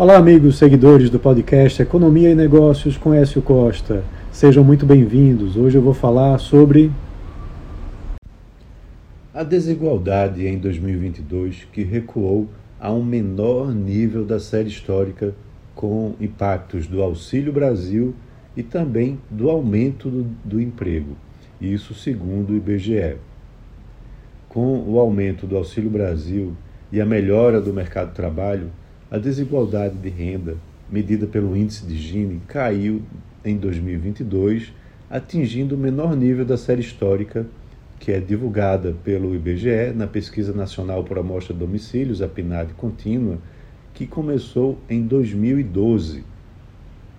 Olá, 0.00 0.16
amigos 0.16 0.56
seguidores 0.56 1.10
do 1.10 1.18
podcast 1.18 1.82
Economia 1.82 2.30
e 2.30 2.34
Negócios 2.34 2.96
com 2.96 3.12
Écio 3.12 3.42
Costa. 3.42 4.02
Sejam 4.32 4.64
muito 4.64 4.86
bem-vindos. 4.86 5.58
Hoje 5.58 5.76
eu 5.76 5.82
vou 5.82 5.92
falar 5.92 6.38
sobre 6.38 6.90
a 9.34 9.42
desigualdade 9.42 10.46
em 10.46 10.56
2022 10.56 11.68
que 11.70 11.82
recuou 11.82 12.48
a 12.80 12.90
um 12.90 13.04
menor 13.04 13.74
nível 13.74 14.24
da 14.24 14.40
série 14.40 14.70
histórica 14.70 15.34
com 15.74 16.14
impactos 16.18 16.86
do 16.86 17.02
Auxílio 17.02 17.52
Brasil 17.52 18.14
e 18.56 18.62
também 18.62 19.20
do 19.28 19.50
aumento 19.50 20.08
do, 20.08 20.22
do 20.42 20.58
emprego. 20.58 21.14
Isso 21.60 21.92
segundo 21.92 22.54
o 22.54 22.56
IBGE. 22.56 23.18
Com 24.48 24.82
o 24.82 24.98
aumento 24.98 25.46
do 25.46 25.58
Auxílio 25.58 25.90
Brasil 25.90 26.54
e 26.90 27.02
a 27.02 27.04
melhora 27.04 27.60
do 27.60 27.70
mercado 27.70 28.08
de 28.08 28.14
trabalho, 28.14 28.70
a 29.10 29.18
desigualdade 29.18 29.96
de 29.96 30.08
renda, 30.08 30.56
medida 30.88 31.26
pelo 31.26 31.56
índice 31.56 31.84
de 31.84 31.96
Gini, 31.96 32.40
caiu 32.46 33.02
em 33.44 33.56
2022, 33.56 34.72
atingindo 35.10 35.74
o 35.74 35.78
menor 35.78 36.14
nível 36.14 36.44
da 36.44 36.56
série 36.56 36.80
histórica, 36.80 37.44
que 37.98 38.12
é 38.12 38.20
divulgada 38.20 38.94
pelo 39.04 39.34
IBGE 39.34 39.92
na 39.96 40.06
Pesquisa 40.06 40.52
Nacional 40.52 41.02
por 41.02 41.18
Amostra 41.18 41.52
de 41.52 41.58
Domicílios, 41.58 42.22
a 42.22 42.28
PNAD 42.28 42.72
contínua, 42.74 43.38
que 43.92 44.06
começou 44.06 44.78
em 44.88 45.02
2012. 45.02 46.22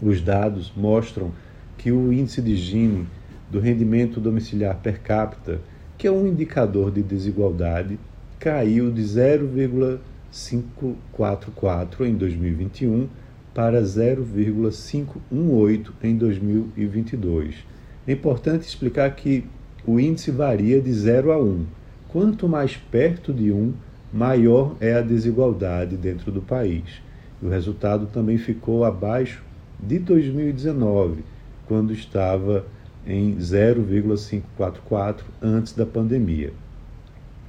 Os 0.00 0.20
dados 0.20 0.72
mostram 0.76 1.32
que 1.76 1.90
o 1.90 2.12
índice 2.12 2.40
de 2.40 2.54
Gini 2.54 3.06
do 3.50 3.58
rendimento 3.58 4.20
domiciliar 4.20 4.76
per 4.76 5.00
capita, 5.00 5.60
que 5.98 6.06
é 6.06 6.10
um 6.12 6.28
indicador 6.28 6.92
de 6.92 7.02
desigualdade, 7.02 7.98
caiu 8.38 8.90
de 8.90 9.02
0,5 9.02 9.98
544 10.32 12.06
em 12.06 12.16
2021 12.16 13.08
para 13.54 13.84
0,518 13.84 15.92
em 16.02 16.16
2022. 16.16 17.56
É 18.06 18.12
importante 18.12 18.66
explicar 18.66 19.14
que 19.14 19.44
o 19.86 20.00
índice 20.00 20.30
varia 20.30 20.80
de 20.80 20.90
0 20.92 21.32
a 21.32 21.38
1. 21.38 21.66
Quanto 22.08 22.48
mais 22.48 22.76
perto 22.76 23.32
de 23.32 23.52
1, 23.52 23.74
maior 24.12 24.76
é 24.80 24.94
a 24.94 25.02
desigualdade 25.02 25.96
dentro 25.96 26.32
do 26.32 26.40
país. 26.40 26.84
O 27.42 27.48
resultado 27.48 28.06
também 28.06 28.38
ficou 28.38 28.84
abaixo 28.84 29.42
de 29.78 29.98
2019, 29.98 31.24
quando 31.66 31.92
estava 31.92 32.64
em 33.06 33.38
0,544 33.38 35.26
antes 35.42 35.72
da 35.72 35.84
pandemia. 35.84 36.52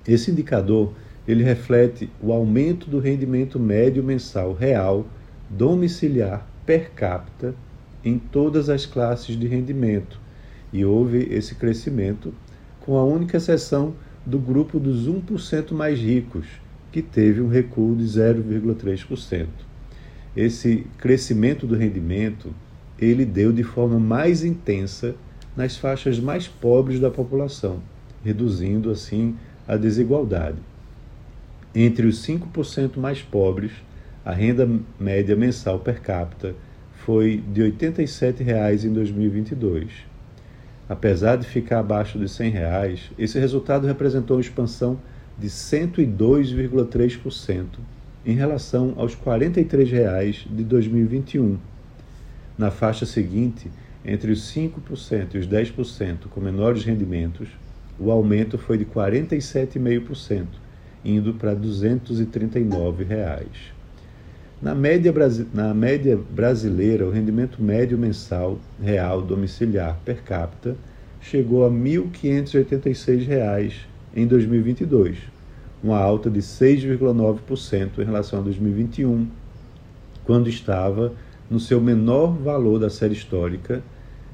Esse 0.07 0.31
indicador 0.31 0.93
ele 1.27 1.43
reflete 1.43 2.09
o 2.21 2.31
aumento 2.33 2.89
do 2.89 2.99
rendimento 2.99 3.59
médio 3.59 4.03
mensal 4.03 4.53
real 4.53 5.05
domiciliar 5.49 6.47
per 6.65 6.91
capita 6.91 7.55
em 8.03 8.17
todas 8.17 8.69
as 8.69 8.85
classes 8.85 9.37
de 9.37 9.47
rendimento. 9.47 10.19
E 10.71 10.83
houve 10.83 11.27
esse 11.31 11.55
crescimento, 11.55 12.33
com 12.81 12.97
a 12.97 13.03
única 13.03 13.37
exceção 13.37 13.93
do 14.25 14.39
grupo 14.39 14.79
dos 14.79 15.07
1% 15.07 15.71
mais 15.71 15.99
ricos, 15.99 16.45
que 16.91 17.01
teve 17.01 17.41
um 17.41 17.47
recuo 17.47 17.95
de 17.95 18.03
0,3%. 18.03 19.47
Esse 20.35 20.85
crescimento 20.97 21.65
do 21.65 21.75
rendimento, 21.75 22.53
ele 22.99 23.25
deu 23.25 23.53
de 23.53 23.63
forma 23.63 23.99
mais 23.99 24.43
intensa 24.43 25.15
nas 25.55 25.77
faixas 25.77 26.19
mais 26.19 26.47
pobres 26.47 26.99
da 26.99 27.11
população, 27.11 27.79
reduzindo 28.23 28.89
assim 28.89 29.35
a 29.67 29.77
desigualdade. 29.77 30.57
Entre 31.75 32.05
os 32.05 32.23
5% 32.25 32.97
mais 32.97 33.21
pobres, 33.21 33.71
a 34.23 34.31
renda 34.31 34.69
média 34.99 35.35
mensal 35.35 35.79
per 35.79 36.01
capita 36.01 36.53
foi 37.05 37.43
de 37.51 37.63
R$ 37.63 37.71
87,00 37.71 38.85
em 38.85 38.93
2022. 38.93 39.91
Apesar 40.87 41.37
de 41.37 41.47
ficar 41.47 41.79
abaixo 41.79 42.19
de 42.19 42.29
100 42.29 42.51
reais, 42.51 43.09
esse 43.17 43.39
resultado 43.39 43.87
representou 43.87 44.37
uma 44.37 44.41
expansão 44.41 44.99
de 45.37 45.49
102,3% 45.49 47.65
em 48.25 48.35
relação 48.35 48.93
aos 48.95 49.15
R$ 49.15 49.21
43,00 49.25 50.47
de 50.55 50.63
2021. 50.63 51.57
Na 52.57 52.69
faixa 52.69 53.05
seguinte, 53.05 53.69
entre 54.05 54.31
os 54.31 54.41
5% 54.53 55.33
e 55.33 55.39
os 55.39 55.47
10% 55.47 56.27
com 56.29 56.39
menores 56.39 56.83
rendimentos, 56.83 57.49
o 57.99 58.11
aumento 58.11 58.57
foi 58.57 58.77
de 58.77 58.85
47,5%, 58.85 60.45
indo 61.03 61.33
para 61.33 61.53
239 61.53 63.03
reais. 63.03 63.73
Na 64.61 64.73
média, 64.73 65.13
na 65.53 65.73
média 65.73 66.17
brasileira, 66.17 67.05
o 67.05 67.11
rendimento 67.11 67.61
médio 67.61 67.97
mensal 67.97 68.57
real 68.81 69.21
domiciliar 69.21 69.99
per 70.05 70.23
capita 70.23 70.77
chegou 71.19 71.65
a 71.65 71.69
R$ 71.69 71.75
1.586 71.75 73.73
em 74.15 74.25
2022, 74.25 75.17
uma 75.83 75.97
alta 75.97 76.29
de 76.29 76.39
6,9% 76.39 77.99
em 77.99 78.05
relação 78.05 78.39
a 78.39 78.41
2021, 78.41 79.27
quando 80.23 80.47
estava 80.47 81.11
no 81.49 81.59
seu 81.59 81.81
menor 81.81 82.37
valor 82.37 82.79
da 82.79 82.89
série 82.89 83.13
histórica, 83.13 83.83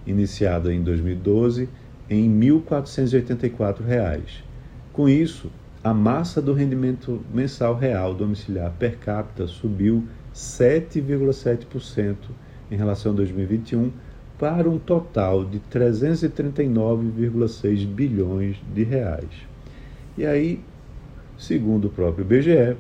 iniciada 0.06 0.72
em 0.74 0.84
2012, 0.84 1.68
em 2.10 2.40
R$ 2.40 2.52
1.484. 2.52 4.20
Com 4.94 5.10
isso, 5.10 5.50
a 5.84 5.94
massa 5.94 6.42
do 6.42 6.54
rendimento 6.54 7.22
mensal 7.34 7.76
real 7.76 8.14
domiciliar 8.14 8.72
per 8.78 8.98
capita 8.98 9.48
subiu 9.48 10.06
7,7% 10.34 12.16
em 12.70 12.76
relação 12.76 13.14
a 13.14 13.16
2021 13.16 13.92
para 14.38 14.70
um 14.70 14.78
total 14.78 15.46
de 15.46 15.62
339,6 15.72 17.86
bilhões 17.86 18.58
de 18.74 18.84
reais. 18.84 19.30
E 20.18 20.26
aí, 20.26 20.60
segundo 21.38 21.86
o 21.86 21.90
próprio 21.90 22.24
IBGE, 22.24 22.76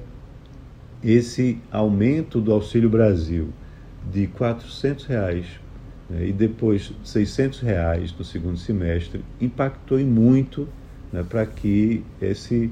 esse 1.03 1.59
aumento 1.71 2.41
do 2.41 2.51
Auxílio 2.51 2.89
Brasil 2.89 3.49
de 4.11 4.25
400 4.27 5.05
reais, 5.05 5.45
né, 6.09 6.27
e 6.27 6.33
depois 6.33 6.91
600 7.03 7.61
reais 7.61 8.13
no 8.17 8.25
segundo 8.25 8.57
semestre 8.57 9.23
impactou 9.39 9.99
em 9.99 10.05
muito 10.05 10.67
né, 11.11 11.23
para 11.27 11.45
que 11.45 12.03
esse 12.21 12.71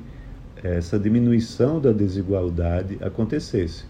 essa 0.63 0.97
diminuição 0.97 1.79
da 1.79 1.91
desigualdade 1.91 2.97
acontecesse. 3.01 3.85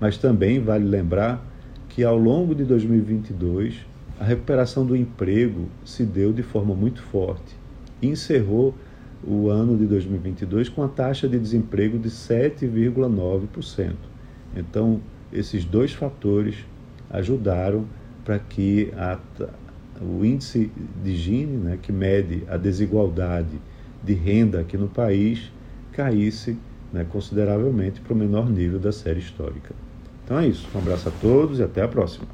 Mas 0.00 0.16
também 0.16 0.60
vale 0.60 0.84
lembrar 0.84 1.44
que 1.88 2.04
ao 2.04 2.16
longo 2.16 2.54
de 2.54 2.64
2022 2.64 3.86
a 4.18 4.24
recuperação 4.24 4.84
do 4.84 4.96
emprego 4.96 5.68
se 5.84 6.04
deu 6.04 6.32
de 6.32 6.42
forma 6.42 6.74
muito 6.74 7.02
forte 7.02 7.56
e 8.02 8.08
encerrou 8.08 8.74
o 9.24 9.48
ano 9.48 9.76
de 9.76 9.86
2022 9.86 10.68
com 10.68 10.82
a 10.82 10.88
taxa 10.88 11.28
de 11.28 11.38
desemprego 11.38 11.98
de 11.98 12.08
7,9%. 12.08 13.94
Então, 14.56 15.00
esses 15.32 15.64
dois 15.64 15.92
fatores 15.92 16.56
ajudaram 17.10 17.84
para 18.24 18.38
que 18.38 18.92
a, 18.96 19.18
o 20.00 20.24
índice 20.24 20.70
de 21.02 21.16
Gini, 21.16 21.56
né, 21.56 21.78
que 21.80 21.92
mede 21.92 22.44
a 22.48 22.56
desigualdade 22.56 23.60
de 24.02 24.14
renda 24.14 24.60
aqui 24.60 24.76
no 24.76 24.88
país, 24.88 25.50
caísse 25.98 26.56
né, 26.92 27.04
consideravelmente 27.10 28.00
para 28.00 28.14
o 28.14 28.16
menor 28.16 28.48
nível 28.48 28.78
da 28.78 28.92
série 28.92 29.18
histórica. 29.18 29.74
Então 30.24 30.38
é 30.38 30.46
isso. 30.46 30.68
Um 30.72 30.78
abraço 30.78 31.08
a 31.08 31.12
todos 31.20 31.58
e 31.58 31.62
até 31.62 31.82
a 31.82 31.88
próxima. 31.88 32.24